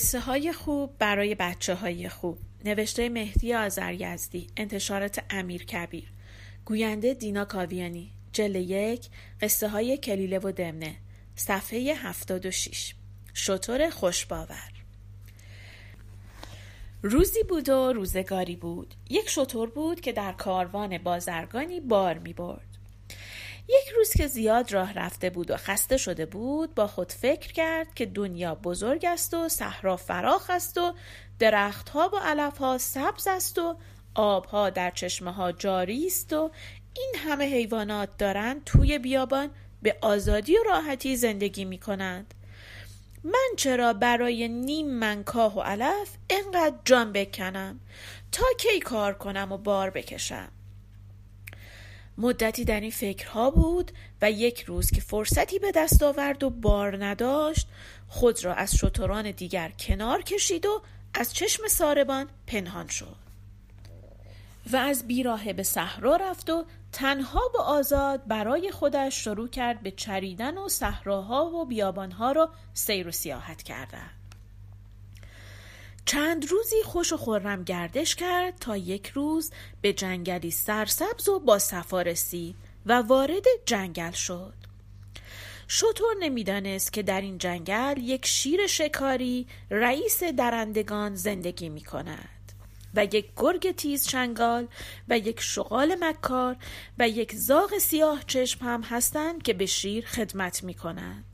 قصه 0.00 0.20
های 0.20 0.52
خوب 0.52 0.98
برای 0.98 1.34
بچه 1.34 1.74
های 1.74 2.08
خوب. 2.08 2.38
نوشته 2.64 3.08
مهدی 3.08 3.54
آزریزدی 3.54 4.46
انتشارات 4.56 5.24
امیر 5.30 5.64
کبیر. 5.64 6.12
گوینده 6.64 7.14
دینا 7.14 7.44
کاویانی. 7.44 8.10
جل 8.32 8.54
یک 8.54 9.06
قصه 9.40 9.68
های 9.68 9.96
کلیله 9.96 10.38
و 10.38 10.52
دمنه. 10.52 10.96
صفحه 11.36 11.94
76 11.94 12.94
شطور 13.34 13.90
خوشباور. 13.90 14.72
روزی 17.02 17.42
بود 17.42 17.68
و 17.68 17.92
روزگاری 17.92 18.56
بود. 18.56 18.94
یک 19.10 19.28
شطور 19.28 19.70
بود 19.70 20.00
که 20.00 20.12
در 20.12 20.32
کاروان 20.32 20.98
بازرگانی 20.98 21.80
بار 21.80 22.18
می 22.18 22.32
برد 22.32 22.69
یک 23.68 23.88
روز 23.96 24.10
که 24.10 24.26
زیاد 24.26 24.72
راه 24.72 24.92
رفته 24.92 25.30
بود 25.30 25.50
و 25.50 25.56
خسته 25.56 25.96
شده 25.96 26.26
بود 26.26 26.74
با 26.74 26.86
خود 26.86 27.12
فکر 27.12 27.52
کرد 27.52 27.94
که 27.94 28.06
دنیا 28.06 28.54
بزرگ 28.54 29.04
است 29.04 29.34
و 29.34 29.48
صحرا 29.48 29.96
فراخ 29.96 30.50
است 30.50 30.78
و 30.78 30.94
درختها 31.38 32.10
و 32.12 32.16
علفها 32.16 32.78
سبز 32.78 33.26
است 33.26 33.58
و 33.58 33.76
آبها 34.14 34.70
در 34.70 34.90
چشمه 34.90 35.32
ها 35.32 35.52
جاری 35.52 36.06
است 36.06 36.32
و 36.32 36.50
این 36.96 37.14
همه 37.18 37.44
حیوانات 37.44 38.16
دارند 38.18 38.64
توی 38.64 38.98
بیابان 38.98 39.50
به 39.82 39.96
آزادی 40.00 40.56
و 40.56 40.62
راحتی 40.62 41.16
زندگی 41.16 41.64
می 41.64 41.78
کنند. 41.78 42.34
من 43.24 43.48
چرا 43.56 43.92
برای 43.92 44.48
نیم 44.48 44.90
منکاه 44.90 45.58
و 45.58 45.60
علف 45.60 46.16
انقدر 46.30 46.76
جان 46.84 47.12
بکنم 47.12 47.80
تا 48.32 48.44
کی 48.58 48.80
کار 48.80 49.14
کنم 49.14 49.52
و 49.52 49.58
بار 49.58 49.90
بکشم 49.90 50.48
مدتی 52.20 52.64
در 52.64 52.80
این 52.80 52.90
فکرها 52.90 53.50
بود 53.50 53.92
و 54.22 54.30
یک 54.30 54.62
روز 54.62 54.90
که 54.90 55.00
فرصتی 55.00 55.58
به 55.58 55.72
دست 55.72 56.02
آورد 56.02 56.42
و 56.42 56.50
بار 56.50 57.04
نداشت 57.04 57.68
خود 58.08 58.44
را 58.44 58.54
از 58.54 58.76
شتران 58.76 59.30
دیگر 59.30 59.72
کنار 59.78 60.22
کشید 60.22 60.66
و 60.66 60.82
از 61.14 61.34
چشم 61.34 61.68
ساربان 61.68 62.28
پنهان 62.46 62.88
شد. 62.88 63.16
و 64.72 64.76
از 64.76 65.06
بیراه 65.06 65.52
به 65.52 65.62
صحرا 65.62 66.16
رفت 66.16 66.50
و 66.50 66.64
تنها 66.92 67.50
و 67.54 67.60
آزاد 67.60 68.26
برای 68.26 68.70
خودش 68.70 69.24
شروع 69.24 69.48
کرد 69.48 69.82
به 69.82 69.90
چریدن 69.90 70.58
و 70.58 70.68
صحراها 70.68 71.44
و 71.44 71.64
بیابانها 71.64 72.32
را 72.32 72.50
سیر 72.74 73.08
و 73.08 73.12
سیاحت 73.12 73.62
کردن. 73.62 74.10
چند 76.10 76.50
روزی 76.50 76.82
خوش 76.84 77.12
و 77.12 77.16
خورم 77.16 77.64
گردش 77.64 78.14
کرد 78.14 78.58
تا 78.60 78.76
یک 78.76 79.06
روز 79.06 79.50
به 79.80 79.92
جنگلی 79.92 80.50
سرسبز 80.50 81.28
و 81.28 81.38
با 81.38 81.58
صفا 81.58 82.02
رسید 82.02 82.56
و 82.86 82.92
وارد 82.92 83.44
جنگل 83.66 84.10
شد 84.10 84.54
شطور 85.68 86.14
نمی‌دانست 86.20 86.92
که 86.92 87.02
در 87.02 87.20
این 87.20 87.38
جنگل 87.38 87.94
یک 87.98 88.26
شیر 88.26 88.66
شکاری 88.66 89.46
رئیس 89.70 90.22
درندگان 90.22 91.14
زندگی 91.14 91.68
می 91.68 91.84
کند 91.84 92.52
و 92.94 93.04
یک 93.04 93.26
گرگ 93.36 93.72
تیز 93.72 94.06
چنگال 94.06 94.68
و 95.08 95.18
یک 95.18 95.40
شغال 95.40 95.96
مکار 96.00 96.56
و 96.98 97.08
یک 97.08 97.34
زاغ 97.34 97.78
سیاه 97.78 98.24
چشم 98.26 98.64
هم 98.64 98.82
هستند 98.82 99.42
که 99.42 99.52
به 99.52 99.66
شیر 99.66 100.06
خدمت 100.06 100.64
می 100.64 100.74
کند. 100.74 101.29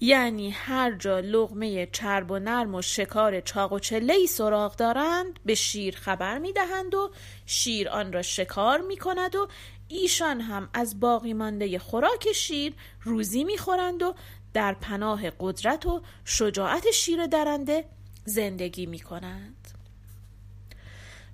یعنی 0.00 0.50
هر 0.50 0.92
جا 0.92 1.20
لغمه 1.20 1.86
چرب 1.86 2.30
و 2.30 2.38
نرم 2.38 2.74
و 2.74 2.82
شکار 2.82 3.40
چاق 3.40 3.72
و 3.72 3.78
چله 3.78 4.14
ای 4.14 4.26
سراغ 4.26 4.76
دارند 4.76 5.40
به 5.46 5.54
شیر 5.54 5.96
خبر 5.96 6.38
می 6.38 6.52
دهند 6.52 6.94
و 6.94 7.10
شیر 7.46 7.88
آن 7.88 8.12
را 8.12 8.22
شکار 8.22 8.80
می 8.80 8.96
کند 8.96 9.36
و 9.36 9.48
ایشان 9.88 10.40
هم 10.40 10.68
از 10.74 11.00
باقی 11.00 11.32
مانده 11.32 11.78
خوراک 11.78 12.32
شیر 12.32 12.74
روزی 13.02 13.44
می 13.44 13.58
خورند 13.58 14.02
و 14.02 14.14
در 14.54 14.74
پناه 14.74 15.30
قدرت 15.40 15.86
و 15.86 16.02
شجاعت 16.24 16.90
شیر 16.90 17.26
درنده 17.26 17.84
زندگی 18.24 18.86
می 18.86 18.98
کنند. 18.98 19.61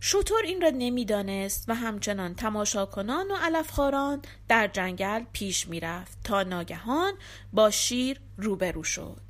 شطور 0.00 0.42
این 0.44 0.60
را 0.60 0.70
نمی‌دانست 0.70 1.64
و 1.68 1.74
همچنان 1.74 2.34
تماشاکنان 2.34 3.30
و 3.30 3.36
علفخواران 3.36 4.22
در 4.48 4.66
جنگل 4.66 5.24
پیش 5.32 5.68
می‌رفت 5.68 6.18
تا 6.24 6.42
ناگهان 6.42 7.12
با 7.52 7.70
شیر 7.70 8.20
روبرو 8.36 8.84
شد. 8.84 9.20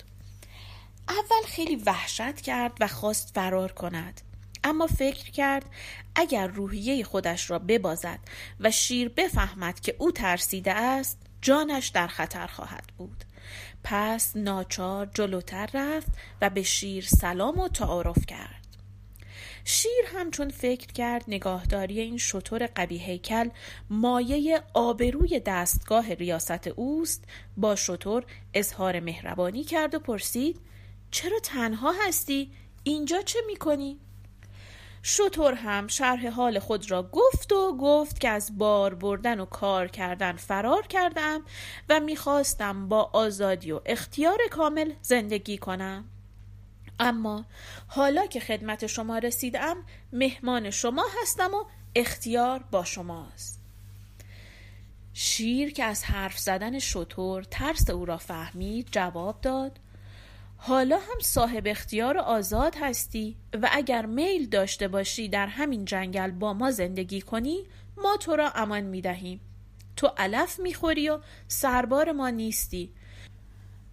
اول 1.08 1.46
خیلی 1.46 1.76
وحشت 1.76 2.40
کرد 2.40 2.72
و 2.80 2.88
خواست 2.88 3.34
فرار 3.34 3.72
کند. 3.72 4.20
اما 4.64 4.86
فکر 4.86 5.30
کرد 5.30 5.64
اگر 6.14 6.46
روحیه 6.46 7.04
خودش 7.04 7.50
را 7.50 7.58
ببازد 7.58 8.18
و 8.60 8.70
شیر 8.70 9.08
بفهمد 9.08 9.80
که 9.80 9.96
او 9.98 10.12
ترسیده 10.12 10.72
است 10.72 11.18
جانش 11.42 11.88
در 11.88 12.06
خطر 12.06 12.46
خواهد 12.46 12.84
بود. 12.98 13.24
پس 13.84 14.36
ناچار 14.36 15.10
جلوتر 15.14 15.68
رفت 15.74 16.08
و 16.40 16.50
به 16.50 16.62
شیر 16.62 17.04
سلام 17.04 17.58
و 17.58 17.68
تعارف 17.68 18.26
کرد. 18.26 18.67
شیر 19.64 20.04
همچون 20.14 20.48
فکر 20.48 20.92
کرد 20.92 21.24
نگاهداری 21.28 22.00
این 22.00 22.18
شطور 22.18 22.66
قوی 22.66 22.98
هیکل 22.98 23.48
مایه 23.90 24.62
آبروی 24.74 25.40
دستگاه 25.40 26.14
ریاست 26.14 26.66
اوست 26.66 27.24
با 27.56 27.76
شطور 27.76 28.24
اظهار 28.54 29.00
مهربانی 29.00 29.64
کرد 29.64 29.94
و 29.94 29.98
پرسید 29.98 30.60
چرا 31.10 31.38
تنها 31.40 31.94
هستی؟ 32.06 32.50
اینجا 32.82 33.22
چه 33.22 33.38
می‌کنی؟ 33.46 33.98
شطور 35.02 35.54
هم 35.54 35.86
شرح 35.86 36.28
حال 36.28 36.58
خود 36.58 36.90
را 36.90 37.10
گفت 37.12 37.52
و 37.52 37.76
گفت 37.76 38.20
که 38.20 38.28
از 38.28 38.58
بار 38.58 38.94
بردن 38.94 39.40
و 39.40 39.44
کار 39.44 39.88
کردن 39.88 40.36
فرار 40.36 40.86
کردم 40.86 41.40
و 41.88 42.00
می‌خواستم 42.00 42.88
با 42.88 43.10
آزادی 43.12 43.72
و 43.72 43.80
اختیار 43.86 44.38
کامل 44.50 44.92
زندگی 45.02 45.58
کنم 45.58 46.04
اما 47.00 47.44
حالا 47.86 48.26
که 48.26 48.40
خدمت 48.40 48.86
شما 48.86 49.18
رسیدم 49.18 49.76
مهمان 50.12 50.70
شما 50.70 51.04
هستم 51.22 51.54
و 51.54 51.64
اختیار 51.94 52.64
با 52.70 52.84
شماست. 52.84 53.60
شیر 55.14 55.72
که 55.72 55.84
از 55.84 56.04
حرف 56.04 56.38
زدن 56.38 56.78
شطور 56.78 57.42
ترس 57.42 57.90
او 57.90 58.04
را 58.04 58.16
فهمید 58.16 58.88
جواب 58.90 59.40
داد 59.40 59.78
حالا 60.56 60.96
هم 60.96 61.20
صاحب 61.22 61.62
اختیار 61.66 62.16
و 62.16 62.20
آزاد 62.20 62.74
هستی 62.80 63.36
و 63.62 63.68
اگر 63.72 64.06
میل 64.06 64.48
داشته 64.48 64.88
باشی 64.88 65.28
در 65.28 65.46
همین 65.46 65.84
جنگل 65.84 66.30
با 66.30 66.52
ما 66.54 66.70
زندگی 66.70 67.20
کنی 67.20 67.64
ما 67.96 68.16
تو 68.16 68.36
را 68.36 68.50
امان 68.50 68.80
می 68.80 69.00
دهیم. 69.00 69.40
تو 69.96 70.06
علف 70.16 70.60
می 70.60 70.74
خوری 70.74 71.08
و 71.08 71.18
سربار 71.48 72.12
ما 72.12 72.30
نیستی. 72.30 72.92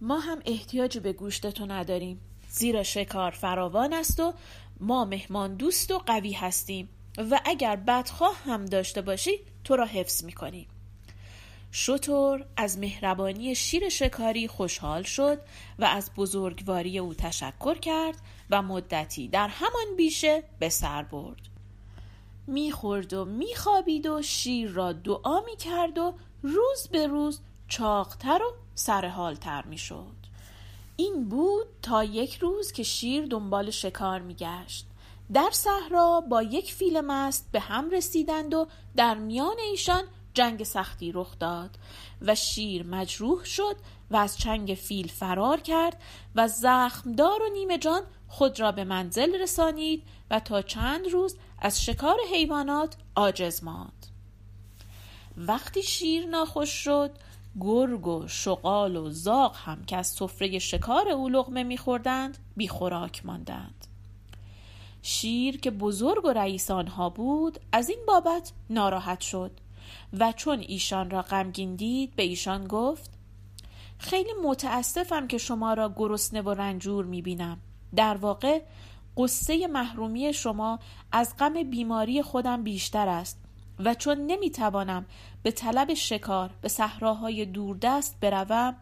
ما 0.00 0.20
هم 0.20 0.38
احتیاج 0.44 0.98
به 0.98 1.12
گوشت 1.12 1.46
تو 1.50 1.66
نداریم. 1.66 2.20
زیرا 2.58 2.82
شکار 2.82 3.30
فراوان 3.30 3.92
است 3.92 4.20
و 4.20 4.34
ما 4.80 5.04
مهمان 5.04 5.54
دوست 5.54 5.90
و 5.90 5.98
قوی 5.98 6.32
هستیم 6.32 6.88
و 7.30 7.40
اگر 7.44 7.76
بدخواه 7.76 8.36
هم 8.44 8.64
داشته 8.64 9.02
باشی 9.02 9.30
تو 9.64 9.76
را 9.76 9.84
حفظ 9.84 10.24
می‌کنیم. 10.24 10.68
شطور 11.70 12.46
از 12.56 12.78
مهربانی 12.78 13.54
شیر 13.54 13.88
شکاری 13.88 14.48
خوشحال 14.48 15.02
شد 15.02 15.38
و 15.78 15.84
از 15.84 16.10
بزرگواری 16.16 16.98
او 16.98 17.14
تشکر 17.14 17.78
کرد 17.78 18.16
و 18.50 18.62
مدتی 18.62 19.28
در 19.28 19.48
همان 19.48 19.96
بیشه 19.96 20.42
به 20.58 20.68
سر 20.68 21.02
برد. 21.02 21.40
می‌خورد 22.46 23.12
و 23.14 23.24
میخوابید 23.24 24.06
و 24.06 24.22
شیر 24.22 24.70
را 24.70 24.92
دعا 24.92 25.40
می‌کرد 25.40 25.98
و 25.98 26.14
روز 26.42 26.88
به 26.92 27.06
روز 27.06 27.40
چاقتر 27.68 28.40
و 28.42 28.54
سرحالتر 28.74 29.64
می‌شد. 29.64 30.25
این 30.96 31.28
بود 31.28 31.66
تا 31.82 32.04
یک 32.04 32.36
روز 32.36 32.72
که 32.72 32.82
شیر 32.82 33.26
دنبال 33.26 33.70
شکار 33.70 34.20
میگشت. 34.20 34.86
در 35.32 35.50
صحرا 35.52 36.20
با 36.20 36.42
یک 36.42 36.72
فیل 36.72 37.00
مست 37.00 37.48
به 37.52 37.60
هم 37.60 37.90
رسیدند 37.90 38.54
و 38.54 38.66
در 38.96 39.14
میان 39.14 39.56
ایشان 39.70 40.04
جنگ 40.34 40.64
سختی 40.64 41.12
رخ 41.12 41.38
داد 41.38 41.78
و 42.22 42.34
شیر 42.34 42.86
مجروح 42.86 43.44
شد 43.44 43.76
و 44.10 44.16
از 44.16 44.38
چنگ 44.38 44.74
فیل 44.74 45.08
فرار 45.08 45.60
کرد 45.60 46.02
و 46.34 46.48
زخمدار 46.48 47.42
و 47.42 47.48
نیمه 47.52 47.78
جان 47.78 48.02
خود 48.28 48.60
را 48.60 48.72
به 48.72 48.84
منزل 48.84 49.42
رسانید 49.42 50.02
و 50.30 50.40
تا 50.40 50.62
چند 50.62 51.08
روز 51.08 51.36
از 51.58 51.84
شکار 51.84 52.16
حیوانات 52.32 52.96
عاجز 53.16 53.64
ماند. 53.64 54.06
وقتی 55.36 55.82
شیر 55.82 56.26
ناخوش 56.26 56.70
شد 56.70 57.10
گرگ 57.60 58.06
و 58.06 58.28
شغال 58.28 58.96
و 58.96 59.10
زاغ 59.10 59.56
هم 59.56 59.84
که 59.84 59.96
از 59.96 60.06
سفره 60.06 60.58
شکار 60.58 61.08
او 61.08 61.28
لغمه 61.28 61.62
میخوردند 61.62 62.38
بی 62.56 62.68
خوراک 62.68 63.26
ماندند. 63.26 63.86
شیر 65.02 65.60
که 65.60 65.70
بزرگ 65.70 66.24
و 66.24 66.28
رئیس 66.28 66.70
آنها 66.70 67.10
بود 67.10 67.58
از 67.72 67.88
این 67.88 67.98
بابت 68.06 68.52
ناراحت 68.70 69.20
شد 69.20 69.50
و 70.18 70.32
چون 70.32 70.60
ایشان 70.60 71.10
را 71.10 71.22
غمگین 71.22 71.74
دید 71.74 72.16
به 72.16 72.22
ایشان 72.22 72.66
گفت 72.66 73.10
خیلی 73.98 74.30
متاسفم 74.44 75.26
که 75.26 75.38
شما 75.38 75.74
را 75.74 75.92
گرسنه 75.96 76.42
و 76.42 76.50
رنجور 76.50 77.04
می‌بینم. 77.04 77.58
در 77.96 78.16
واقع 78.16 78.62
قصه 79.16 79.66
محرومی 79.66 80.32
شما 80.32 80.78
از 81.12 81.34
غم 81.38 81.62
بیماری 81.62 82.22
خودم 82.22 82.62
بیشتر 82.62 83.08
است 83.08 83.45
و 83.78 83.94
چون 83.94 84.18
نمی‌توانم 84.18 85.06
به 85.42 85.50
طلب 85.50 85.94
شکار 85.94 86.50
به 86.60 86.68
صحراهای 86.68 87.44
دوردست 87.44 88.20
بروم 88.20 88.76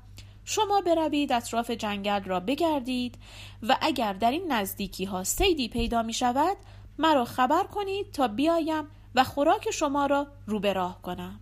شما 0.45 0.81
بروید 0.81 1.33
اطراف 1.33 1.71
جنگل 1.71 2.25
را 2.25 2.41
بگردید 2.41 3.19
و 3.63 3.79
اگر 3.81 4.13
در 4.13 4.31
این 4.31 4.53
نزدیکی 4.53 5.05
ها 5.05 5.25
سیدی 5.25 5.69
پیدا 5.69 6.03
می 6.03 6.13
شود 6.13 6.57
مرا 6.99 7.25
خبر 7.25 7.65
کنید 7.65 8.13
تا 8.13 8.29
بیایم 8.29 8.85
و 9.15 9.25
خوراک 9.25 9.71
شما 9.71 10.07
را 10.07 10.27
رو 10.47 10.61
به 10.61 10.73
راه 10.73 11.03
کنم. 11.03 11.41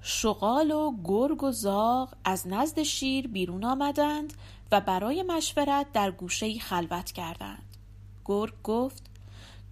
شغال 0.00 0.70
و 0.70 0.92
گرگ 1.04 1.42
و 1.42 1.52
زاغ 1.52 2.14
از 2.24 2.48
نزد 2.48 2.82
شیر 2.82 3.26
بیرون 3.28 3.64
آمدند 3.64 4.32
و 4.72 4.80
برای 4.80 5.22
مشورت 5.22 5.92
در 5.92 6.10
گوشه 6.10 6.58
خلوت 6.58 7.12
کردند. 7.12 7.76
گرگ 8.24 8.54
گفت 8.64 9.02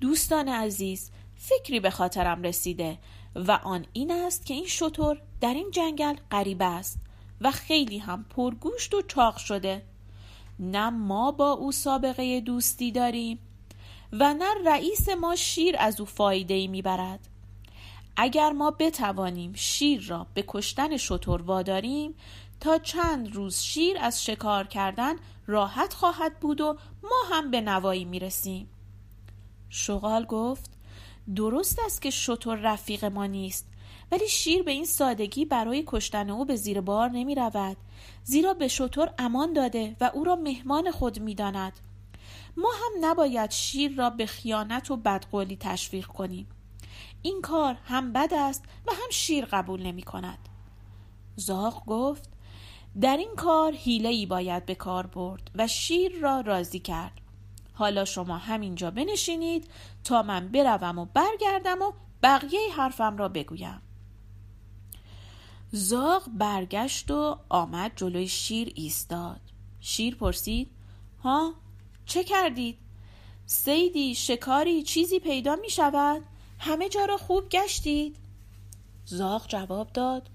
دوستان 0.01 0.49
عزیز 0.49 1.11
فکری 1.45 1.81
به 1.81 1.91
خاطرم 1.91 2.43
رسیده 2.43 2.99
و 3.35 3.53
آن 3.53 3.87
این 3.93 4.11
است 4.11 4.47
که 4.47 4.55
این 4.55 4.67
شطور 4.67 5.23
در 5.41 5.55
این 5.55 5.71
جنگل 5.71 6.17
غریب 6.31 6.63
است 6.63 6.99
و 7.41 7.51
خیلی 7.51 7.99
هم 7.99 8.25
پرگوشت 8.25 8.95
و 8.95 9.03
چاق 9.03 9.37
شده. 9.37 9.83
نه 10.59 10.91
ما 10.91 11.33
با 11.33 11.51
او 11.51 11.73
سابقه 11.73 12.41
دوستی 12.41 12.93
داریم 12.93 13.39
و 14.13 14.35
نه 14.35 14.55
رئیس 14.67 15.09
ما 15.09 15.37
شیر 15.37 15.77
از 15.79 16.01
او 16.01 16.07
فایده 16.07 16.55
ای 16.55 16.67
می‌برد. 16.67 17.29
اگر 18.17 18.51
ما 18.51 18.71
بتوانیم 18.71 19.53
شیر 19.55 20.07
را 20.09 20.27
به 20.35 20.45
کشتن 20.49 20.97
شطور 20.97 21.43
واداریم 21.43 22.15
تا 22.61 22.79
چند 22.79 23.35
روز 23.35 23.59
شیر 23.59 23.97
از 24.01 24.25
شکار 24.25 24.67
کردن 24.67 25.15
راحت 25.47 25.95
خواهد 25.95 26.41
بود 26.41 26.61
و 26.61 26.77
ما 27.03 27.37
هم 27.37 27.51
به 27.51 27.61
نوایی 27.61 28.05
می‌رسیم. 28.05 28.69
شغال 29.69 30.25
گفت 30.25 30.82
درست 31.37 31.79
است 31.87 32.03
که 32.03 32.11
شطور 32.11 32.59
رفیق 32.59 33.05
ما 33.05 33.27
نیست 33.27 33.67
ولی 34.13 34.29
شیر 34.29 34.63
به 34.63 34.71
این 34.71 34.85
سادگی 34.85 35.45
برای 35.45 35.85
کشتن 35.87 36.31
او 36.31 36.45
به 36.45 36.57
زیر 36.57 36.81
بار 36.81 37.09
نمی 37.11 37.35
رود. 37.35 37.77
زیرا 38.25 38.55
به 38.55 38.69
شطور 38.69 39.15
امان 39.19 39.53
داده 39.53 39.97
و 40.01 40.11
او 40.15 40.25
را 40.25 40.37
مهمان 40.37 40.91
خود 40.91 41.21
می 41.21 41.35
داند. 41.35 41.73
ما 42.57 42.69
هم 42.73 43.11
نباید 43.11 43.51
شیر 43.51 43.95
را 43.97 44.11
به 44.11 44.27
خیانت 44.27 44.91
و 44.91 44.97
بدقولی 44.97 45.57
تشویق 45.61 46.07
کنیم. 46.07 46.47
این 47.23 47.41
کار 47.43 47.77
هم 47.85 48.13
بد 48.13 48.35
است 48.35 48.65
و 48.87 48.93
هم 48.93 49.11
شیر 49.11 49.45
قبول 49.45 49.83
نمی 49.83 50.03
کند. 50.03 50.39
زاغ 51.37 51.87
گفت 51.87 52.31
در 53.01 53.17
این 53.17 53.35
کار 53.37 53.73
حیله 53.73 54.09
ای 54.09 54.27
باید 54.27 54.67
به 54.67 54.75
کار 54.75 55.07
برد 55.07 55.51
و 55.55 55.67
شیر 55.67 56.13
را 56.21 56.41
راضی 56.41 56.79
کرد. 56.79 57.22
حالا 57.75 58.05
شما 58.05 58.39
همینجا 58.39 58.91
بنشینید 58.91 59.71
تا 60.05 60.23
من 60.23 60.49
بروم 60.49 60.99
و 60.99 61.07
برگردم 61.15 61.83
و 61.83 61.93
بقیه 62.23 62.73
حرفم 62.77 63.17
را 63.17 63.29
بگویم 63.29 63.83
زاغ 65.73 66.23
برگشت 66.39 67.11
و 67.11 67.39
آمد 67.49 67.93
جلوی 67.97 68.29
شیر 68.29 68.73
ایستاد 68.75 69.41
شیر 69.81 70.15
پرسید 70.15 70.71
ها 71.23 71.55
چه 72.07 72.25
کردید؟ 72.25 72.79
سیدی 73.47 74.15
شکاری 74.15 74.83
چیزی 74.83 75.19
پیدا 75.19 75.57
می 75.57 75.71
شود؟ 75.71 76.23
همه 76.59 76.89
جا 76.89 77.05
را 77.05 77.17
خوب 77.17 77.49
گشتید؟ 77.49 78.17
زاغ 79.05 79.49
جواب 79.49 79.93
داد 79.93 80.31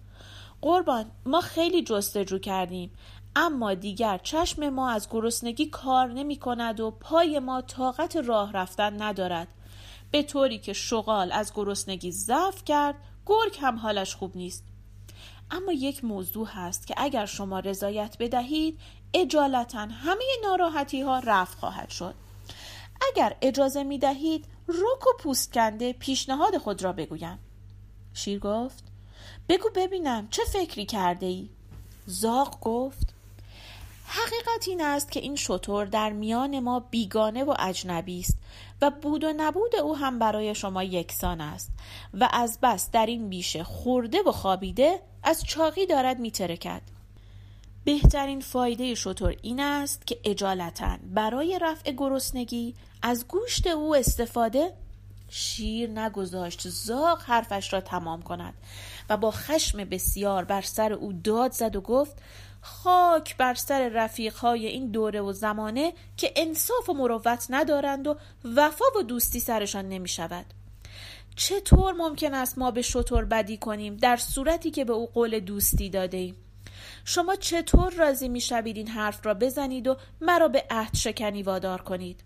قربان 0.62 1.12
ما 1.26 1.42
خیلی 1.42 1.84
جستجو 1.84 2.40
کردیم 2.40 2.92
اما 3.40 3.74
دیگر 3.74 4.18
چشم 4.18 4.70
ما 4.70 4.90
از 4.90 5.08
گرسنگی 5.10 5.66
کار 5.66 6.08
نمی 6.08 6.36
کند 6.36 6.80
و 6.80 6.92
پای 6.92 7.40
ما 7.40 7.62
طاقت 7.62 8.16
راه 8.16 8.52
رفتن 8.54 9.02
ندارد. 9.02 9.48
به 10.12 10.24
طوری 10.24 10.60
که 10.60 10.74
شغال 10.74 11.32
از 11.32 11.54
گرسنگی 11.56 12.12
ضعف 12.12 12.64
کرد 12.66 12.96
گرگ 13.26 13.58
هم 13.62 13.76
حالش 13.76 14.16
خوب 14.16 14.38
نیست. 14.38 14.64
اما 15.52 15.72
یک 15.72 16.04
موضوع 16.04 16.48
هست 16.48 16.88
که 16.88 16.94
اگر 16.98 17.26
شما 17.26 17.60
رضایت 17.60 18.16
بدهید 18.20 18.80
اجالتا 19.14 19.80
همه 19.80 20.24
ناراحتی 20.44 21.02
ها 21.02 21.20
رفت 21.20 21.60
خواهد 21.60 21.90
شد. 21.90 22.16
اگر 23.12 23.36
اجازه 23.42 23.84
می 23.84 23.98
دهید 23.98 24.46
رک 24.68 25.08
و 25.08 25.18
پوست 25.20 25.54
کنده 25.54 25.94
پیشنهاد 25.94 26.58
خود 26.58 26.84
را 26.84 26.94
بگویم. 26.94 27.40
شیر 28.14 28.40
گفت 28.40 28.84
بگو 29.50 29.70
ببینم 29.76 30.28
چه 30.30 30.44
فکری 30.44 30.86
کرده 30.86 31.26
ای؟ 31.26 31.50
زاغ 32.06 32.60
گفت 32.62 33.17
حقیقت 34.10 34.68
این 34.68 34.82
است 34.82 35.12
که 35.12 35.20
این 35.20 35.36
شطور 35.36 35.86
در 35.86 36.12
میان 36.12 36.60
ما 36.60 36.80
بیگانه 36.80 37.44
و 37.44 37.56
اجنبی 37.60 38.20
است 38.20 38.38
و 38.82 38.92
بود 39.02 39.24
و 39.24 39.34
نبود 39.38 39.76
او 39.76 39.98
هم 39.98 40.20
برای 40.20 40.56
شما 40.56 40.84
یکسان 40.84 41.42
است 41.42 41.72
و 42.14 42.30
از 42.32 42.60
بس 42.62 42.92
در 42.92 43.06
این 43.06 43.30
بیشه 43.30 43.64
خورده 43.64 44.22
و 44.22 44.32
خوابیده 44.32 45.00
از 45.24 45.44
چاقی 45.44 45.86
دارد 45.86 46.20
میترکد 46.20 46.82
بهترین 47.84 48.40
فایده 48.40 48.96
شطور 48.96 49.36
این 49.42 49.60
است 49.60 50.08
که 50.08 50.20
اجالتا 50.24 50.98
برای 51.14 51.60
رفع 51.62 51.92
گرسنگی 51.92 52.76
از 53.02 53.28
گوشت 53.28 53.68
او 53.68 53.96
استفاده 53.96 54.74
شیر 55.30 55.90
نگذاشت 55.90 56.70
زاغ 56.70 57.22
حرفش 57.22 57.74
را 57.74 57.82
تمام 57.82 58.22
کند 58.22 58.54
و 59.10 59.18
با 59.18 59.32
خشم 59.32 59.84
بسیار 59.84 60.44
بر 60.44 60.62
سر 60.62 60.94
او 60.94 61.14
داد 61.14 61.52
زد 61.52 61.76
و 61.76 61.82
گفت 61.82 62.18
خاک 62.68 63.38
بر 63.38 63.54
سر 63.54 63.90
رفیقهای 63.90 64.68
این 64.68 64.92
دوره 64.92 65.22
و 65.22 65.34
زمانه 65.34 65.94
که 66.18 66.34
انصاف 66.36 66.90
و 66.90 66.94
مروت 66.94 67.48
ندارند 67.50 68.08
و 68.08 68.18
وفا 68.44 68.86
و 69.00 69.04
دوستی 69.04 69.40
سرشان 69.40 69.90
نمی 69.90 70.08
شود 70.08 70.46
چطور 71.36 71.94
ممکن 71.94 72.34
است 72.34 72.58
ما 72.58 72.72
به 72.72 72.82
شطور 72.82 73.26
بدی 73.26 73.58
کنیم 73.58 73.98
در 73.98 74.18
صورتی 74.18 74.72
که 74.72 74.86
به 74.86 74.94
او 74.94 75.08
قول 75.08 75.40
دوستی 75.40 75.90
داده 75.90 76.18
ایم؟ 76.18 76.36
شما 77.06 77.36
چطور 77.36 77.94
راضی 77.94 78.30
می 78.30 78.42
شوید 78.42 78.78
این 78.78 78.88
حرف 78.88 79.26
را 79.26 79.34
بزنید 79.34 79.88
و 79.88 79.98
مرا 80.22 80.48
به 80.48 80.66
عهد 80.70 80.96
شکنی 80.96 81.44
وادار 81.44 81.82
کنید؟ 81.82 82.24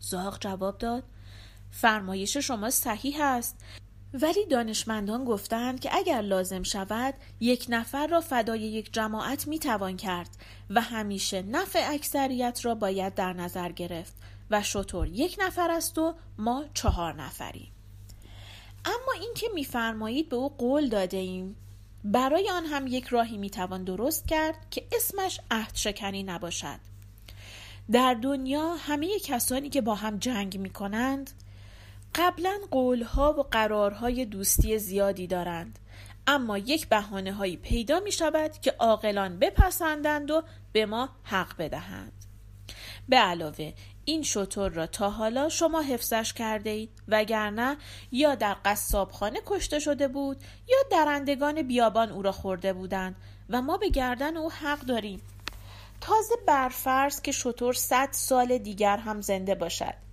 زاغ 0.00 0.38
جواب 0.40 0.78
داد. 0.78 1.02
فرمایش 1.70 2.36
شما 2.36 2.70
صحیح 2.70 3.22
است. 3.22 3.56
ولی 4.22 4.46
دانشمندان 4.46 5.24
گفتند 5.24 5.80
که 5.80 5.96
اگر 5.96 6.20
لازم 6.20 6.62
شود 6.62 7.14
یک 7.40 7.66
نفر 7.68 8.06
را 8.06 8.20
فدای 8.20 8.60
یک 8.60 8.92
جماعت 8.92 9.46
می 9.46 9.58
توان 9.58 9.96
کرد 9.96 10.30
و 10.70 10.80
همیشه 10.80 11.42
نفع 11.42 11.86
اکثریت 11.88 12.60
را 12.62 12.74
باید 12.74 13.14
در 13.14 13.32
نظر 13.32 13.72
گرفت 13.72 14.14
و 14.50 14.62
شطور 14.62 15.08
یک 15.08 15.36
نفر 15.40 15.70
است 15.70 15.98
و 15.98 16.14
ما 16.38 16.64
چهار 16.74 17.14
نفریم. 17.22 17.72
اما 18.84 19.12
اینکه 19.20 19.46
میفرمایید 19.54 20.28
به 20.28 20.36
او 20.36 20.48
قول 20.48 20.88
داده 20.88 21.16
ایم. 21.16 21.56
برای 22.04 22.50
آن 22.50 22.64
هم 22.64 22.86
یک 22.86 23.06
راهی 23.06 23.38
می‌توان 23.38 23.84
درست 23.84 24.28
کرد 24.28 24.56
که 24.70 24.86
اسمش 24.92 25.40
عهد 25.50 25.74
شکنی 25.74 26.22
نباشد. 26.22 26.80
در 27.92 28.14
دنیا 28.14 28.74
همه 28.74 29.18
کسانی 29.18 29.68
که 29.70 29.80
با 29.80 29.94
هم 29.94 30.18
جنگ 30.18 30.58
می 30.58 30.70
کنند 30.70 31.30
قبلا 32.14 32.58
قولها 32.70 33.32
و 33.32 33.42
قرارهای 33.42 34.24
دوستی 34.24 34.78
زیادی 34.78 35.26
دارند. 35.26 35.78
اما 36.26 36.58
یک 36.58 36.88
بحانه 36.88 37.32
هایی 37.32 37.56
پیدا 37.56 38.00
می 38.00 38.12
شود 38.12 38.60
که 38.60 38.74
عاقلان 38.78 39.38
بپسندند 39.38 40.30
و 40.30 40.42
به 40.72 40.86
ما 40.86 41.08
حق 41.22 41.56
بدهند. 41.56 42.12
به 43.08 43.16
علاوه 43.16 43.72
این 44.04 44.22
شطور 44.22 44.70
را 44.70 44.86
تا 44.86 45.10
حالا 45.10 45.48
شما 45.48 45.80
حفظش 45.80 46.32
کرده 46.32 46.70
اید 46.70 46.90
وگرنه 47.08 47.76
یا 48.12 48.34
در 48.34 48.56
قصابخانه 48.64 49.40
کشته 49.46 49.78
شده 49.78 50.08
بود 50.08 50.36
یا 50.68 50.78
درندگان 50.90 51.62
بیابان 51.62 52.10
او 52.10 52.22
را 52.22 52.32
خورده 52.32 52.72
بودند 52.72 53.16
و 53.50 53.62
ما 53.62 53.76
به 53.76 53.88
گردن 53.88 54.36
او 54.36 54.52
حق 54.52 54.80
داریم. 54.80 55.20
تازه 56.00 56.34
برفرض 56.46 57.20
که 57.20 57.32
شطور 57.32 57.74
صد 57.74 58.08
سال 58.12 58.58
دیگر 58.58 58.96
هم 58.96 59.20
زنده 59.20 59.54
باشد. 59.54 60.03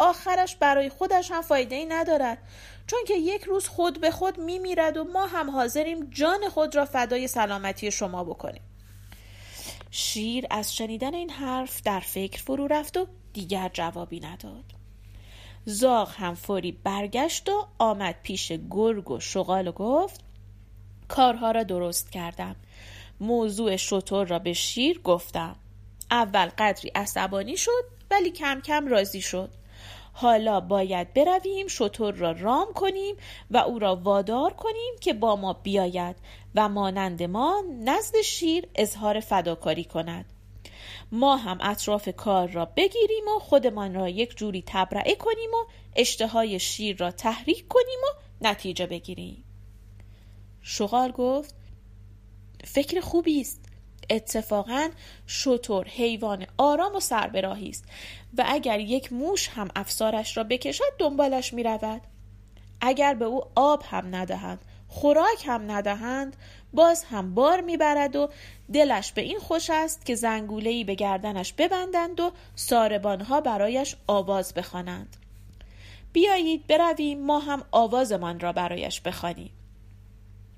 آخرش 0.00 0.56
برای 0.56 0.88
خودش 0.88 1.30
هم 1.30 1.42
فایده 1.42 1.74
ای 1.74 1.86
ندارد. 1.86 2.38
چون 2.86 3.00
که 3.08 3.14
یک 3.14 3.42
روز 3.42 3.68
خود 3.68 4.00
به 4.00 4.10
خود 4.10 4.38
می 4.38 4.58
میرد 4.58 4.96
و 4.96 5.04
ما 5.04 5.26
هم 5.26 5.50
حاضریم 5.50 6.10
جان 6.10 6.48
خود 6.48 6.76
را 6.76 6.84
فدای 6.84 7.28
سلامتی 7.28 7.90
شما 7.90 8.24
بکنیم. 8.24 8.62
شیر 9.90 10.46
از 10.50 10.76
شنیدن 10.76 11.14
این 11.14 11.30
حرف 11.30 11.82
در 11.82 12.00
فکر 12.00 12.42
فرو 12.42 12.66
رفت 12.66 12.96
و 12.96 13.06
دیگر 13.32 13.70
جوابی 13.72 14.20
نداد. 14.20 14.64
زاغ 15.64 16.14
هم 16.16 16.34
فوری 16.34 16.72
برگشت 16.72 17.48
و 17.48 17.66
آمد 17.78 18.16
پیش 18.22 18.52
گرگ 18.70 19.10
و 19.10 19.20
شغال 19.20 19.68
و 19.68 19.72
گفت 19.72 20.20
کارها 21.08 21.50
را 21.50 21.62
درست 21.62 22.10
کردم. 22.10 22.56
موضوع 23.20 23.76
شطور 23.76 24.26
را 24.26 24.38
به 24.38 24.52
شیر 24.52 25.00
گفتم. 25.00 25.56
اول 26.10 26.46
قدری 26.58 26.88
عصبانی 26.94 27.56
شد 27.56 27.84
ولی 28.10 28.30
کم 28.30 28.60
کم 28.60 28.86
راضی 28.86 29.20
شد. 29.20 29.59
حالا 30.12 30.60
باید 30.60 31.14
برویم 31.14 31.68
شطور 31.68 32.14
را 32.14 32.32
رام 32.32 32.72
کنیم 32.74 33.16
و 33.50 33.56
او 33.56 33.78
را 33.78 33.96
وادار 33.96 34.52
کنیم 34.52 34.94
که 35.00 35.12
با 35.12 35.36
ما 35.36 35.52
بیاید 35.52 36.16
و 36.54 36.68
مانند 36.68 37.22
ما 37.22 37.62
نزد 37.84 38.20
شیر 38.20 38.68
اظهار 38.74 39.20
فداکاری 39.20 39.84
کند. 39.84 40.24
ما 41.12 41.36
هم 41.36 41.58
اطراف 41.60 42.08
کار 42.08 42.48
را 42.48 42.64
بگیریم 42.64 43.28
و 43.36 43.38
خودمان 43.38 43.94
را 43.94 44.08
یک 44.08 44.36
جوری 44.36 44.64
تبرعه 44.66 45.14
کنیم 45.14 45.50
و 45.50 45.64
اشتهای 45.96 46.60
شیر 46.60 46.96
را 46.96 47.10
تحریک 47.10 47.68
کنیم 47.68 47.98
و 48.02 48.20
نتیجه 48.48 48.86
بگیریم. 48.86 49.44
شغال 50.62 51.10
گفت 51.10 51.54
فکر 52.64 53.00
خوبی 53.00 53.40
است. 53.40 53.60
اتفاقا 54.10 54.90
شطور 55.26 55.88
حیوان 55.88 56.46
آرام 56.58 56.96
و 56.96 57.00
سربراهی 57.00 57.68
است. 57.68 57.84
و 58.38 58.44
اگر 58.46 58.80
یک 58.80 59.12
موش 59.12 59.48
هم 59.48 59.68
افسارش 59.76 60.36
را 60.36 60.44
بکشد 60.44 60.92
دنبالش 60.98 61.52
می 61.52 61.62
رود. 61.62 62.00
اگر 62.80 63.14
به 63.14 63.24
او 63.24 63.42
آب 63.54 63.82
هم 63.90 64.14
ندهند 64.16 64.64
خوراک 64.88 65.46
هم 65.46 65.70
ندهند 65.70 66.36
باز 66.72 67.04
هم 67.04 67.34
بار 67.34 67.60
می‌برد 67.60 68.16
و 68.16 68.28
دلش 68.72 69.12
به 69.12 69.22
این 69.22 69.38
خوش 69.38 69.70
است 69.70 70.06
که 70.06 70.14
زنگولهی 70.14 70.84
به 70.84 70.94
گردنش 70.94 71.52
ببندند 71.52 72.20
و 72.20 72.32
ساربانها 72.54 73.40
برایش 73.40 73.96
آواز 74.06 74.54
بخوانند 74.54 75.16
بیایید 76.12 76.66
برویم 76.66 77.26
ما 77.26 77.38
هم 77.38 77.64
آوازمان 77.70 78.40
را 78.40 78.52
برایش 78.52 79.00
بخوانیم 79.00 79.50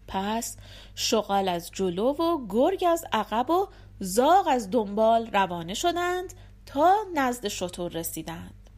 پس 0.09 0.57
شغال 0.95 1.49
از 1.49 1.71
جلو 1.71 2.13
و 2.13 2.47
گرگ 2.49 2.85
از 2.89 3.05
عقب 3.13 3.51
و 3.51 3.69
زاغ 4.01 4.47
از 4.49 4.71
دنبال 4.71 5.31
روانه 5.33 5.75
شدند 5.75 6.35
تا 6.73 6.97
نزد 7.15 7.49
شطور 7.49 7.93
رسیدند. 7.93 8.71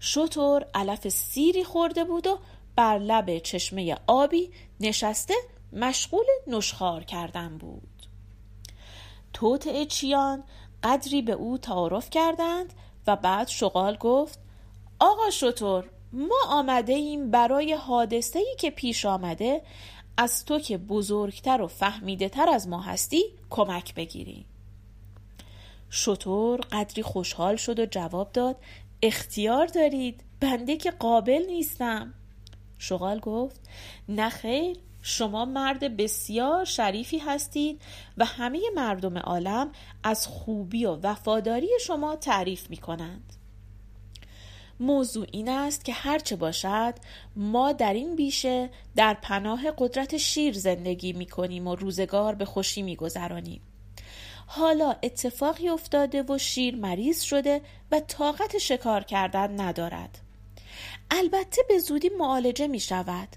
شطور 0.00 0.66
علف 0.74 1.08
سیری 1.08 1.64
خورده 1.64 2.04
بود 2.04 2.26
و 2.26 2.38
بر 2.76 2.98
لب 2.98 3.38
چشمه 3.38 3.96
آبی 4.06 4.50
نشسته 4.80 5.34
مشغول 5.72 6.24
نشخار 6.46 7.04
کردن 7.04 7.58
بود. 7.58 8.06
توت 9.32 9.66
اچیان 9.66 10.44
قدری 10.82 11.22
به 11.22 11.32
او 11.32 11.58
تعارف 11.58 12.10
کردند 12.10 12.72
و 13.06 13.16
بعد 13.16 13.48
شغال 13.48 13.96
گفت 13.96 14.38
آقا 14.98 15.30
شطور 15.30 15.90
ما 16.12 16.40
آمده 16.48 16.92
ایم 16.92 17.30
برای 17.30 17.72
حادثه 17.72 18.38
ای 18.38 18.56
که 18.58 18.70
پیش 18.70 19.06
آمده 19.06 19.62
از 20.16 20.44
تو 20.44 20.58
که 20.58 20.78
بزرگتر 20.78 21.62
و 21.62 21.66
فهمیده 21.66 22.28
تر 22.28 22.48
از 22.48 22.68
ما 22.68 22.80
هستی 22.80 23.24
کمک 23.50 23.94
بگیریم 23.94 24.49
شطور 25.90 26.60
قدری 26.60 27.02
خوشحال 27.02 27.56
شد 27.56 27.78
و 27.78 27.86
جواب 27.86 28.32
داد 28.32 28.56
اختیار 29.02 29.66
دارید 29.66 30.24
بنده 30.40 30.76
که 30.76 30.90
قابل 30.90 31.42
نیستم 31.46 32.14
شغال 32.78 33.20
گفت 33.20 33.60
نه 34.08 34.28
خیر 34.28 34.76
شما 35.02 35.44
مرد 35.44 35.96
بسیار 35.96 36.64
شریفی 36.64 37.18
هستید 37.18 37.82
و 38.16 38.24
همه 38.24 38.60
مردم 38.74 39.18
عالم 39.18 39.72
از 40.02 40.26
خوبی 40.26 40.84
و 40.84 40.98
وفاداری 41.02 41.68
شما 41.80 42.16
تعریف 42.16 42.70
می 42.70 42.76
کنند. 42.76 43.32
موضوع 44.80 45.26
این 45.32 45.48
است 45.48 45.84
که 45.84 45.92
هرچه 45.92 46.36
باشد 46.36 46.94
ما 47.36 47.72
در 47.72 47.92
این 47.92 48.16
بیشه 48.16 48.70
در 48.96 49.14
پناه 49.22 49.70
قدرت 49.78 50.16
شیر 50.16 50.58
زندگی 50.58 51.12
می 51.12 51.26
کنیم 51.26 51.66
و 51.66 51.74
روزگار 51.74 52.34
به 52.34 52.44
خوشی 52.44 52.82
می 52.82 52.96
گذرانیم. 52.96 53.60
حالا 54.52 54.96
اتفاقی 55.02 55.68
افتاده 55.68 56.22
و 56.22 56.38
شیر 56.38 56.76
مریض 56.76 57.20
شده 57.20 57.60
و 57.92 58.00
طاقت 58.00 58.58
شکار 58.58 59.04
کردن 59.04 59.60
ندارد. 59.60 60.18
البته 61.10 61.62
به 61.68 61.78
زودی 61.78 62.10
معالجه 62.18 62.66
می 62.66 62.80
شود 62.80 63.28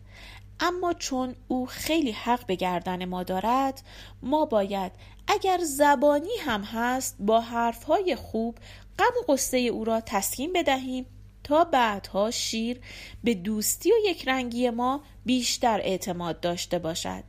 اما 0.59 0.93
چون 0.93 1.35
او 1.47 1.65
خیلی 1.65 2.11
حق 2.11 2.45
به 2.45 2.55
گردن 2.55 3.05
ما 3.05 3.23
دارد 3.23 3.81
ما 4.21 4.45
باید 4.45 4.91
اگر 5.27 5.59
زبانی 5.63 6.37
هم 6.39 6.63
هست 6.63 7.15
با 7.19 7.41
حرفهای 7.41 8.15
خوب 8.15 8.57
غم 8.99 9.13
و 9.21 9.33
قصه 9.33 9.57
او 9.57 9.83
را 9.83 10.01
تسکین 10.01 10.53
بدهیم 10.53 11.05
تا 11.43 11.63
بعدها 11.63 12.31
شیر 12.31 12.81
به 13.23 13.33
دوستی 13.33 13.91
و 13.91 13.95
یکرنگی 14.09 14.69
ما 14.69 15.01
بیشتر 15.25 15.79
اعتماد 15.83 16.39
داشته 16.39 16.79
باشد 16.79 17.23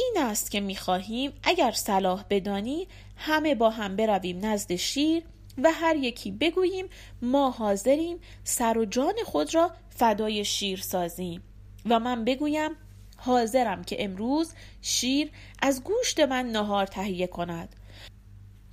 این 0.00 0.14
است 0.18 0.50
که 0.50 0.60
می‌خواهیم 0.60 1.32
اگر 1.42 1.72
صلاح 1.72 2.24
بدانی 2.30 2.88
همه 3.16 3.54
با 3.54 3.70
هم 3.70 3.96
برویم 3.96 4.46
نزد 4.46 4.76
شیر 4.76 5.22
و 5.58 5.72
هر 5.72 5.96
یکی 5.96 6.30
بگوییم 6.30 6.86
ما 7.22 7.50
حاضریم 7.50 8.18
سر 8.44 8.78
و 8.78 8.84
جان 8.84 9.14
خود 9.24 9.54
را 9.54 9.70
فدای 9.90 10.44
شیر 10.44 10.80
سازیم. 10.80 11.42
و 11.86 12.00
من 12.00 12.24
بگویم 12.24 12.70
حاضرم 13.16 13.84
که 13.84 14.04
امروز 14.04 14.52
شیر 14.82 15.30
از 15.62 15.84
گوشت 15.84 16.20
من 16.20 16.46
نهار 16.46 16.86
تهیه 16.86 17.26
کند. 17.26 17.76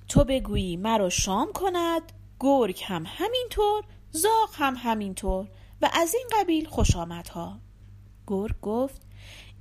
تو 0.08 0.24
بگویی 0.24 0.76
مرا 0.76 1.08
شام 1.08 1.52
کند 1.52 2.02
گرگ 2.40 2.82
هم 2.86 3.04
همینطور 3.06 3.84
زاغ 4.10 4.50
هم 4.52 4.74
همینطور 4.78 5.48
و 5.82 5.90
از 5.92 6.14
این 6.14 6.26
قبیل 6.38 6.68
خوش 6.68 6.96
آمدها. 6.96 7.58
گرگ 8.26 8.60
گفت 8.60 9.07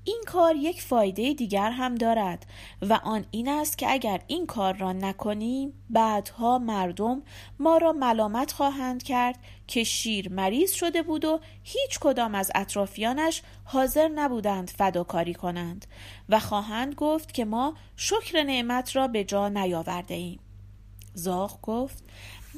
این 0.08 0.24
کار 0.26 0.56
یک 0.56 0.82
فایده 0.82 1.34
دیگر 1.34 1.72
هم 1.72 1.96
دارد 1.96 2.46
و 2.82 2.94
آن 2.94 3.26
این 3.32 3.48
است 3.48 3.78
که 3.78 3.92
اگر 3.92 4.22
این 4.28 4.46
کار 4.46 4.74
را 4.74 4.94
نکنیم 4.94 5.74
بعدها 5.90 6.60
مردم 6.60 7.22
ما 7.60 7.78
را 7.78 7.92
ملامت 7.92 8.52
خواهند 8.52 9.04
کرد 9.04 9.40
که 9.68 9.84
شیر 9.84 10.30
مریض 10.30 10.72
شده 10.72 11.02
بود 11.02 11.26
و 11.26 11.40
هیچ 11.64 12.00
کدام 12.00 12.36
از 12.36 12.52
اطرافیانش 12.56 13.42
حاضر 13.64 14.08
نبودند 14.08 14.70
فداکاری 14.70 15.34
کنند 15.34 15.86
و 16.30 16.40
خواهند 16.40 16.96
گفت 16.96 17.34
که 17.34 17.46
ما 17.46 17.74
شکر 17.96 18.44
نعمت 18.44 18.96
را 18.96 19.08
به 19.08 19.24
جا 19.24 19.50
نیاورده 19.50 20.14
ایم 20.14 20.40
زاغ 21.14 21.62
گفت 21.62 22.04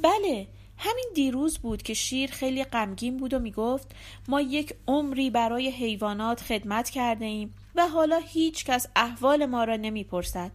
بله 0.04 0.48
همین 0.82 1.12
دیروز 1.16 1.58
بود 1.58 1.82
که 1.82 1.94
شیر 1.94 2.32
خیلی 2.32 2.64
غمگین 2.64 3.18
بود 3.18 3.34
و 3.34 3.40
می‌گفت 3.40 3.92
ما 4.28 4.42
یک 4.42 4.74
عمری 4.88 5.30
برای 5.30 5.70
حیوانات 5.70 6.42
خدمت 6.42 6.90
کرده 6.90 7.26
ایم 7.26 7.54
و 7.76 7.88
حالا 7.88 8.18
هیچ 8.18 8.66
کس 8.66 8.88
احوال 8.96 9.46
ما 9.46 9.64
را 9.64 9.76
نمی‌پرسد. 9.76 10.52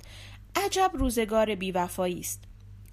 عجب 0.56 0.90
روزگار 0.94 1.54
بیوفایی 1.54 2.20
است. 2.20 2.44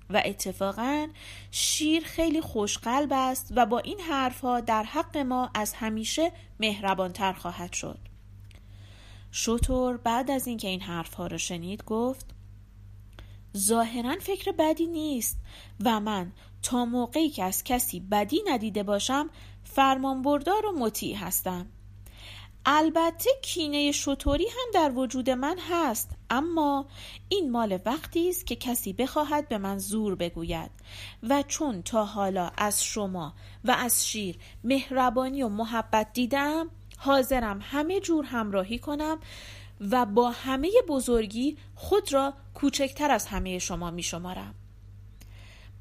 و 0.09 0.21
اتفاقا 0.25 1.07
شیر 1.51 2.03
خیلی 2.03 2.41
خوشقلب 2.41 3.09
است 3.11 3.53
و 3.55 3.65
با 3.65 3.79
این 3.79 3.99
حرفها 3.99 4.59
در 4.59 4.83
حق 4.83 5.17
ما 5.17 5.49
از 5.53 5.73
همیشه 5.73 6.31
مهربانتر 6.59 7.33
خواهد 7.33 7.73
شد. 7.73 7.99
شطور 9.31 9.97
بعد 9.97 10.31
از 10.31 10.47
اینکه 10.47 10.67
این 10.67 10.81
حرفها 10.81 11.27
را 11.27 11.37
شنید 11.37 11.83
گفت 11.83 12.25
ظاهرا 13.57 14.15
فکر 14.21 14.51
بدی 14.51 14.87
نیست 14.87 15.37
و 15.85 15.99
من 15.99 16.31
تا 16.63 16.85
موقعی 16.85 17.29
که 17.29 17.43
از 17.43 17.63
کسی 17.63 17.99
بدی 17.99 18.41
ندیده 18.47 18.83
باشم 18.83 19.29
فرمانبردار 19.63 20.65
و 20.65 20.71
مطیع 20.71 21.15
هستم. 21.15 21.67
البته 22.65 23.29
کینه 23.41 23.91
شطوری 23.91 24.45
هم 24.45 24.71
در 24.73 24.91
وجود 24.91 25.29
من 25.29 25.57
هست 25.69 26.09
اما 26.29 26.85
این 27.29 27.51
مال 27.51 27.79
وقتی 27.85 28.29
است 28.29 28.47
که 28.47 28.55
کسی 28.55 28.93
بخواهد 28.93 29.47
به 29.47 29.57
من 29.57 29.77
زور 29.77 30.15
بگوید 30.15 30.71
و 31.23 31.43
چون 31.47 31.81
تا 31.81 32.05
حالا 32.05 32.51
از 32.57 32.83
شما 32.83 33.33
و 33.65 33.71
از 33.71 34.07
شیر 34.07 34.37
مهربانی 34.63 35.43
و 35.43 35.49
محبت 35.49 36.13
دیدم 36.13 36.69
حاضرم 36.97 37.59
همه 37.61 37.99
جور 37.99 38.25
همراهی 38.25 38.79
کنم 38.79 39.19
و 39.91 40.05
با 40.05 40.29
همه 40.29 40.71
بزرگی 40.87 41.57
خود 41.75 42.13
را 42.13 42.33
کوچکتر 42.53 43.11
از 43.11 43.25
همه 43.25 43.59
شما 43.59 43.91
می 43.91 44.03
شمارم. 44.03 44.55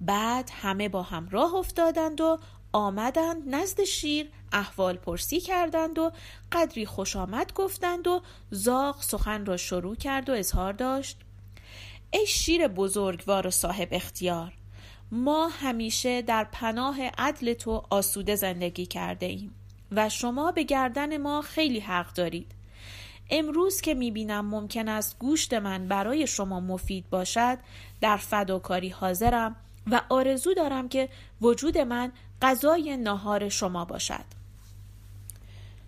بعد 0.00 0.50
همه 0.52 0.88
با 0.88 1.02
هم 1.02 1.28
راه 1.28 1.54
افتادند 1.54 2.20
و 2.20 2.38
آمدند 2.72 3.54
نزد 3.54 3.84
شیر 3.84 4.30
احوال 4.52 4.96
پرسی 4.96 5.40
کردند 5.40 5.98
و 5.98 6.12
قدری 6.52 6.86
خوش 6.86 7.16
آمد 7.16 7.52
گفتند 7.52 8.06
و 8.06 8.22
زاغ 8.50 9.02
سخن 9.02 9.46
را 9.46 9.56
شروع 9.56 9.96
کرد 9.96 10.30
و 10.30 10.32
اظهار 10.32 10.72
داشت 10.72 11.18
ای 12.10 12.26
شیر 12.26 12.68
بزرگوار 12.68 13.46
و 13.46 13.50
صاحب 13.50 13.88
اختیار 13.92 14.52
ما 15.12 15.48
همیشه 15.48 16.22
در 16.22 16.44
پناه 16.52 17.02
عدل 17.18 17.52
تو 17.52 17.82
آسوده 17.90 18.36
زندگی 18.36 18.86
کرده 18.86 19.26
ایم 19.26 19.54
و 19.92 20.08
شما 20.08 20.52
به 20.52 20.62
گردن 20.62 21.16
ما 21.16 21.42
خیلی 21.42 21.80
حق 21.80 22.14
دارید 22.14 22.59
امروز 23.30 23.80
که 23.80 23.94
می‌بینم 23.94 24.46
ممکن 24.46 24.88
است 24.88 25.18
گوشت 25.18 25.54
من 25.54 25.88
برای 25.88 26.26
شما 26.26 26.60
مفید 26.60 27.10
باشد 27.10 27.58
در 28.00 28.16
فداکاری 28.16 28.88
حاضرم 28.88 29.56
و 29.90 30.00
آرزو 30.08 30.54
دارم 30.54 30.88
که 30.88 31.08
وجود 31.40 31.78
من 31.78 32.12
غذای 32.42 32.96
ناهار 32.96 33.48
شما 33.48 33.84
باشد. 33.84 34.24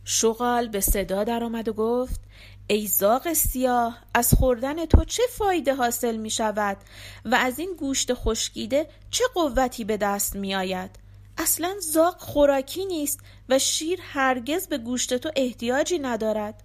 شغال 0.05 0.69
به 0.69 0.81
صدا 0.81 1.25
درآمد 1.25 1.69
و 1.69 1.73
گفت 1.73 2.21
ای 2.67 2.87
زاغ 2.87 3.33
سیاه 3.33 3.99
از 4.15 4.35
خوردن 4.35 4.87
تو 4.87 5.05
چه 5.05 5.23
فایده 5.31 5.75
حاصل 5.75 6.17
می 6.17 6.31
شود 6.31 6.77
و 7.25 7.35
از 7.35 7.59
این 7.59 7.75
گوشت 7.79 8.15
خشکیده 8.15 8.89
چه 9.11 9.25
قوتی 9.35 9.85
به 9.85 9.97
دست 9.97 10.37
می 10.37 10.55
آید 10.55 10.91
اصلا 11.39 11.75
زاغ 11.81 12.19
خوراکی 12.19 12.85
نیست 12.87 13.21
و 13.49 13.59
شیر 13.59 13.99
هرگز 14.03 14.69
به 14.69 14.79
گوشت 14.79 15.15
تو 15.15 15.31
احتیاجی 15.37 15.99
ندارد. 15.99 16.63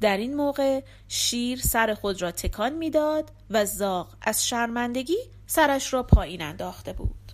در 0.00 0.16
این 0.16 0.36
موقع 0.36 0.82
شیر 1.08 1.60
سر 1.60 1.94
خود 1.94 2.22
را 2.22 2.30
تکان 2.30 2.72
می‌داد 2.72 3.30
و 3.50 3.64
زاغ 3.64 4.08
از 4.22 4.48
شرمندگی 4.48 5.18
سرش 5.46 5.92
را 5.92 6.02
پایین 6.02 6.42
انداخته 6.42 6.92
بود. 6.92 7.32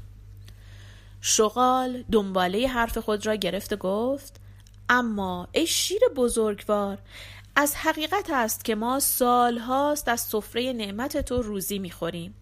شغال 1.20 2.04
دنباله 2.12 2.68
حرف 2.68 2.98
خود 2.98 3.26
را 3.26 3.34
گرفت 3.34 3.72
و 3.72 3.76
گفت 3.76 4.40
اما 4.88 5.48
ای 5.52 5.66
شیر 5.66 6.00
بزرگوار 6.16 6.98
از 7.56 7.74
حقیقت 7.76 8.30
است 8.32 8.64
که 8.64 8.74
ما 8.74 9.00
سالهاست 9.00 10.08
از 10.08 10.20
سفره 10.20 10.72
نعمت 10.72 11.20
تو 11.20 11.42
روزی 11.42 11.78
می‌خوریم 11.78 12.34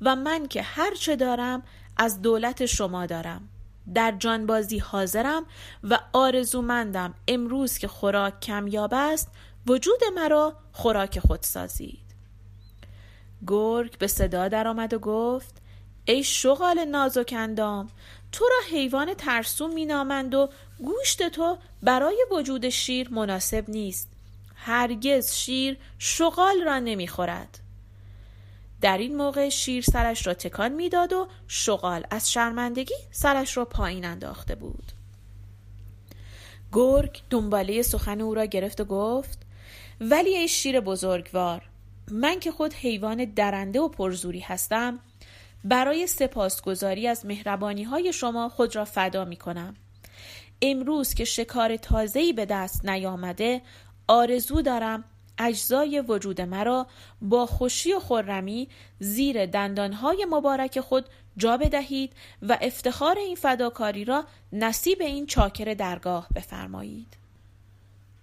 و 0.00 0.16
من 0.16 0.46
که 0.46 0.62
هرچه 0.62 1.16
دارم 1.16 1.62
از 1.96 2.22
دولت 2.22 2.66
شما 2.66 3.06
دارم. 3.06 3.48
در 3.94 4.14
جانبازی 4.18 4.78
حاضرم 4.78 5.46
و 5.84 5.98
آرزومندم 6.12 7.14
امروز 7.28 7.78
که 7.78 7.88
خوراک 7.88 8.40
کمیاب 8.40 8.94
است 8.94 9.28
وجود 9.66 10.00
مرا 10.14 10.54
خوراک 10.72 11.18
خود 11.18 11.42
سازید. 11.42 12.08
گرگ 13.46 13.98
به 13.98 14.06
صدا 14.06 14.48
درآمد 14.48 14.94
و 14.94 14.98
گفت 14.98 15.54
ای 16.04 16.24
شغال 16.24 16.84
نازک 16.84 17.34
اندام 17.36 17.88
تو 18.32 18.44
را 18.44 18.76
حیوان 18.78 19.14
ترسو 19.14 19.68
مینامند 19.68 20.34
و 20.34 20.48
گوشت 20.78 21.28
تو 21.28 21.58
برای 21.82 22.26
وجود 22.30 22.68
شیر 22.68 23.08
مناسب 23.10 23.64
نیست. 23.70 24.08
هرگز 24.54 25.34
شیر 25.34 25.78
شغال 25.98 26.62
را 26.64 26.78
نمی‌خورد. 26.78 27.58
در 28.80 28.98
این 28.98 29.16
موقع 29.16 29.48
شیر 29.48 29.84
سرش 29.84 30.26
را 30.26 30.34
تکان 30.34 30.72
می‌داد 30.72 31.12
و 31.12 31.28
شغال 31.48 32.04
از 32.10 32.32
شرمندگی 32.32 32.94
سرش 33.10 33.56
را 33.56 33.64
پایین 33.64 34.04
انداخته 34.04 34.54
بود 34.54 34.92
گرگ 36.72 37.20
دنباله 37.30 37.82
سخن 37.82 38.20
او 38.20 38.34
را 38.34 38.44
گرفت 38.44 38.80
و 38.80 38.84
گفت 38.84 39.38
ولی 40.00 40.36
ای 40.36 40.48
شیر 40.48 40.80
بزرگوار 40.80 41.62
من 42.10 42.40
که 42.40 42.52
خود 42.52 42.74
حیوان 42.74 43.24
درنده 43.24 43.80
و 43.80 43.88
پرزوری 43.88 44.40
هستم 44.40 44.98
برای 45.64 46.06
سپاسگزاری 46.06 47.06
از 47.08 47.26
مهربانی 47.26 47.84
های 47.84 48.12
شما 48.12 48.48
خود 48.48 48.76
را 48.76 48.84
فدا 48.84 49.24
می 49.24 49.36
کنم. 49.36 49.76
امروز 50.62 51.14
که 51.14 51.24
شکار 51.24 51.76
تازه‌ای 51.76 52.32
به 52.32 52.46
دست 52.46 52.84
نیامده 52.84 53.62
آرزو 54.08 54.62
دارم 54.62 55.04
اجزای 55.38 56.00
وجود 56.00 56.40
مرا 56.40 56.86
با 57.22 57.46
خوشی 57.46 57.92
و 57.92 58.00
خرمی 58.00 58.68
زیر 58.98 59.46
دندانهای 59.46 60.26
مبارک 60.30 60.80
خود 60.80 61.06
جا 61.36 61.56
بدهید 61.56 62.12
و 62.42 62.58
افتخار 62.60 63.18
این 63.18 63.36
فداکاری 63.36 64.04
را 64.04 64.24
نصیب 64.52 65.00
این 65.00 65.26
چاکر 65.26 65.74
درگاه 65.74 66.28
بفرمایید. 66.34 67.16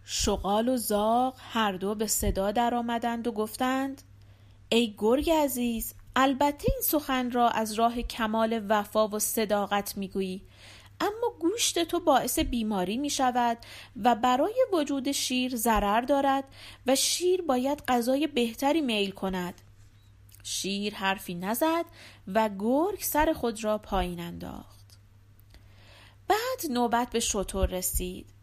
شغال 0.04 0.70
و 0.70 0.78
زاغ 0.78 1.36
هر 1.40 1.72
دو 1.72 1.96
به 1.96 2.08
صدا 2.08 2.52
درآمدند 2.52 3.28
و 3.28 3.32
گفتند 3.32 4.02
ای 4.70 4.96
گرگ 4.98 5.30
عزیز 5.30 5.94
البته 6.16 6.66
این 6.68 6.82
سخن 6.84 7.32
را 7.32 7.50
از 7.50 7.74
راه 7.74 8.02
کمال 8.02 8.66
وفا 8.70 9.08
و 9.08 9.20
صداقت 9.20 9.98
می‌گویی. 9.98 10.42
اما 11.00 11.34
گوشت 11.40 11.84
تو 11.84 12.00
باعث 12.00 12.40
بیماری 12.40 12.98
می 12.98 13.10
شود 13.10 13.58
و 14.04 14.16
برای 14.16 14.66
وجود 14.74 15.12
شیر 15.12 15.56
ضرر 15.56 16.02
دارد 16.02 16.44
و 16.88 16.96
شیر 16.96 17.42
باید 17.42 17.84
غذای 17.88 18.28
بهتری 18.28 18.82
میل 18.82 19.12
کند. 19.12 19.62
شیر 20.44 20.96
حرفی 20.96 21.36
نزد 21.36 21.86
و 22.28 22.50
گرگ 22.60 23.02
سر 23.02 23.34
خود 23.34 23.64
را 23.64 23.78
پایین 23.78 24.20
انداخت. 24.20 25.00
بعد 26.28 26.72
نوبت 26.72 27.10
به 27.10 27.20
شطور 27.20 27.70
رسید. 27.70 28.36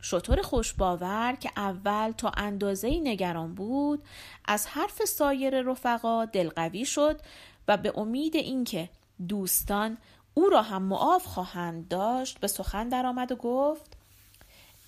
شطور 0.00 0.42
خوشباور 0.42 1.36
که 1.40 1.50
اول 1.56 2.10
تا 2.10 2.32
اندازه 2.36 3.00
نگران 3.00 3.54
بود 3.54 4.02
از 4.44 4.66
حرف 4.66 5.04
سایر 5.04 5.62
رفقا 5.62 6.24
دلقوی 6.24 6.84
شد 6.84 7.20
و 7.68 7.76
به 7.76 7.98
امید 7.98 8.36
اینکه 8.36 8.88
دوستان 9.28 9.98
او 10.34 10.48
را 10.48 10.62
هم 10.62 10.82
معاف 10.82 11.24
خواهند 11.26 11.88
داشت 11.88 12.38
به 12.38 12.46
سخن 12.46 12.88
درآمد 12.88 13.32
و 13.32 13.36
گفت 13.36 13.96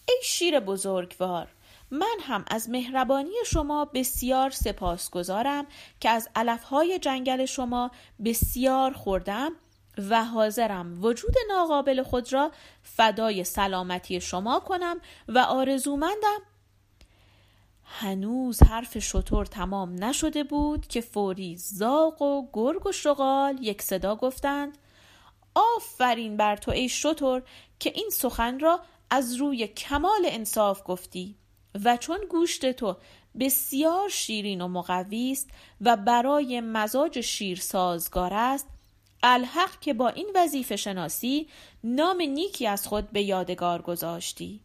ای 0.09 0.18
شیر 0.22 0.61
بزرگوار 0.61 1.48
من 1.90 2.16
هم 2.20 2.44
از 2.48 2.70
مهربانی 2.70 3.35
شما 3.46 3.85
بسیار 3.85 4.50
سپاسگزارم 4.50 5.66
که 6.00 6.11
از 6.11 6.28
علفهای 6.37 6.98
جنگل 6.98 7.44
شما 7.44 7.90
بسیار 8.24 8.92
خوردم 8.92 9.52
و 10.11 10.24
حاضرم 10.24 11.04
وجود 11.04 11.35
ناقابل 11.48 12.02
خود 12.02 12.32
را 12.32 12.50
فدای 12.82 13.44
سلامتی 13.44 14.20
شما 14.20 14.61
کنم 14.61 15.00
و 15.28 15.38
آرزومندم. 15.38 16.38
هنوز 17.85 18.62
حرف 18.62 18.98
شطور 18.98 19.46
تمام 19.46 20.04
نشده 20.04 20.44
بود 20.44 20.87
که 20.87 21.00
فوری 21.00 21.56
زاق 21.56 22.22
و 22.22 22.48
گرگ 22.52 22.87
و 22.87 22.92
شغال 22.92 23.59
یک 23.61 23.82
صدا 23.82 24.16
گفتند 24.16 24.78
آفرین 25.56 26.36
بر 26.36 26.56
تو 26.56 26.70
ای 26.70 26.88
شطور 26.88 27.42
که 27.78 27.92
این 27.94 28.10
سخن 28.12 28.60
را 28.60 28.80
از 29.10 29.34
روی 29.34 29.66
کمال 29.66 30.22
انصاف 30.24 30.82
گفتی 30.84 31.36
و 31.84 31.96
چون 31.96 32.18
گوشت 32.30 32.72
تو 32.72 32.96
بسیار 33.40 34.08
شیرین 34.08 34.60
و 34.60 34.68
مقوی 34.68 35.32
است 35.32 35.50
و 35.80 35.96
برای 35.96 36.60
مزاج 36.60 37.20
شیر 37.20 37.58
سازگار 37.58 38.34
است 38.34 38.68
الحق 39.22 39.80
که 39.80 39.94
با 39.94 40.08
این 40.08 40.30
وظیفه 40.34 40.76
شناسی 40.76 41.48
نام 41.84 42.22
نیکی 42.22 42.66
از 42.66 42.86
خود 42.86 43.10
به 43.10 43.22
یادگار 43.22 43.82
گذاشتی. 43.82 44.60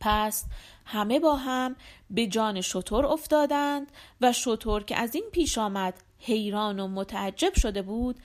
پس 0.00 0.44
همه 0.84 1.20
با 1.20 1.36
هم 1.36 1.76
به 2.10 2.26
جان 2.26 2.60
شطور 2.60 3.06
افتادند 3.06 3.92
و 4.20 4.32
شطور 4.32 4.84
که 4.84 4.96
از 4.96 5.14
این 5.14 5.24
پیش 5.32 5.58
آمد 5.58 5.94
حیران 6.18 6.80
و 6.80 6.88
متعجب 6.88 7.54
شده 7.54 7.82
بود 7.82 8.16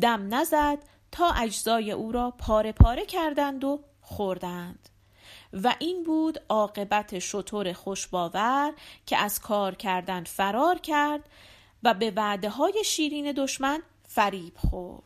دم 0.00 0.34
نزد 0.34 0.78
تا 1.12 1.30
اجزای 1.30 1.92
او 1.92 2.12
را 2.12 2.30
پاره 2.30 2.72
پاره 2.72 3.06
کردند 3.06 3.64
و 3.64 3.80
خوردند. 4.00 4.88
و 5.52 5.74
این 5.78 6.02
بود 6.02 6.38
عاقبت 6.48 7.18
شطور 7.18 7.72
خوشباور 7.72 8.72
که 9.06 9.16
از 9.16 9.40
کار 9.40 9.74
کردن 9.74 10.24
فرار 10.24 10.78
کرد 10.78 11.28
و 11.82 11.94
به 11.94 12.12
وعده 12.16 12.50
های 12.50 12.82
شیرین 12.84 13.32
دشمن 13.32 13.82
فریب 14.08 14.52
خورد. 14.56 15.05